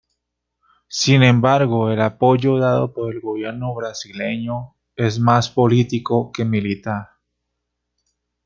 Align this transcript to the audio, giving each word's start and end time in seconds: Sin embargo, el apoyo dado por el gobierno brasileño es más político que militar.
Sin 0.87 1.21
embargo, 1.21 1.91
el 1.91 2.01
apoyo 2.01 2.57
dado 2.57 2.91
por 2.91 3.13
el 3.13 3.21
gobierno 3.21 3.75
brasileño 3.75 4.73
es 4.95 5.19
más 5.19 5.47
político 5.51 6.31
que 6.31 6.43
militar. 6.43 7.09